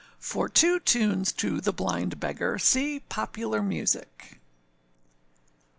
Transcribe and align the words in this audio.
For 0.17 0.49
two 0.49 0.79
tunes 0.79 1.31
to 1.33 1.61
The 1.61 1.71
Blind 1.71 2.19
Beggar, 2.19 2.57
see 2.57 3.01
Popular 3.01 3.61
Music. 3.61 4.39